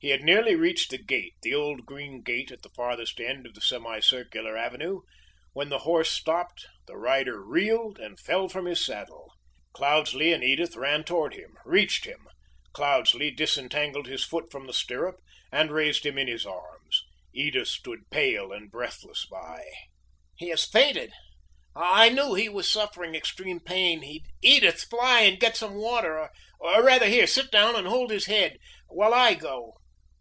He 0.00 0.10
had 0.10 0.20
nearly 0.22 0.54
reached 0.54 0.90
the 0.90 0.98
gate, 1.02 1.32
the 1.40 1.54
old 1.54 1.86
green 1.86 2.20
gate 2.20 2.50
at 2.50 2.60
the 2.60 2.68
farthest 2.68 3.18
end 3.20 3.46
of 3.46 3.54
the 3.54 3.62
semi 3.62 4.00
circular 4.00 4.54
avenue, 4.54 5.00
when 5.54 5.70
the 5.70 5.78
horse 5.88 6.10
stopped, 6.10 6.66
the 6.86 6.98
rider 6.98 7.42
reeled 7.42 7.98
and 7.98 8.20
fell 8.20 8.50
from 8.50 8.66
his 8.66 8.84
saddle. 8.84 9.32
Cloudesley 9.72 10.30
and 10.34 10.44
Edith 10.44 10.76
ran 10.76 11.04
toward 11.04 11.32
him 11.32 11.56
reached 11.64 12.04
him. 12.04 12.26
Cloudesley 12.74 13.30
disentangled 13.30 14.06
his 14.06 14.24
foot 14.26 14.52
from 14.52 14.66
the 14.66 14.74
stirrup, 14.74 15.20
and 15.50 15.70
raised 15.72 16.04
him 16.04 16.18
in 16.18 16.28
his 16.28 16.44
arms. 16.44 17.02
Edith 17.32 17.68
stood 17.68 18.10
pale 18.10 18.52
and 18.52 18.70
breathless 18.70 19.24
by. 19.30 19.64
"He 20.36 20.48
has 20.50 20.66
fainted! 20.66 21.12
I 21.74 22.10
knew 22.10 22.34
he 22.34 22.50
was 22.50 22.70
suffering 22.70 23.14
extreme 23.14 23.58
pain. 23.58 24.04
Edith! 24.42 24.82
fly 24.82 25.20
and 25.22 25.40
get 25.40 25.56
some 25.56 25.76
water! 25.76 26.30
Or 26.60 26.82
rather 26.82 27.06
here! 27.08 27.26
sit 27.26 27.50
down 27.50 27.74
and 27.74 27.86
hold 27.88 28.10
up 28.10 28.14
his 28.16 28.26
head 28.26 28.58
while 28.88 29.14
I 29.14 29.32
go." 29.32 29.78